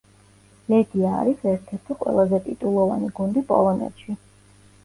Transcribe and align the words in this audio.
ლეგია 0.71 1.11
არის 1.17 1.43
ერთ-ერთი 1.51 1.97
ყველაზე 1.99 2.39
ტიტულოვანი 2.49 3.11
გუნდი 3.21 3.45
პოლონეთში. 3.53 4.19